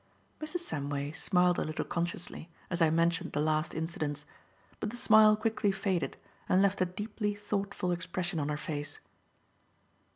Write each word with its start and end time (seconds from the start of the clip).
Mrs. 0.39 0.61
Samway 0.61 1.11
smiled 1.15 1.59
a 1.59 1.63
little 1.63 1.85
consciously 1.85 2.49
as 2.71 2.81
I 2.81 2.89
mentioned 2.89 3.33
the 3.33 3.39
last 3.39 3.75
incidents, 3.75 4.25
but 4.79 4.89
the 4.89 4.97
smile 4.97 5.35
quickly 5.37 5.71
faded 5.71 6.17
and 6.49 6.59
left 6.59 6.81
a 6.81 6.85
deeply 6.87 7.35
thoughtful 7.35 7.91
expression 7.91 8.39
on 8.39 8.49
her 8.49 8.57
face. 8.57 8.99